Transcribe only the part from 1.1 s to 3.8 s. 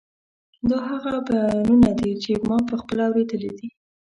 بیانونه دي چې ما پخپله اورېدلي دي.